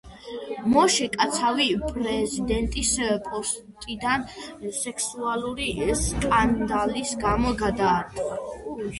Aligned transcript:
მოშე 0.75 1.07
კაცავი 1.15 1.65
პრეზიდენტის 1.81 2.93
პოსტიდან 3.27 4.25
სექსუალური 4.77 5.67
სკანდალის 6.01 7.13
გამო 7.25 7.53
გადადგა. 7.61 8.33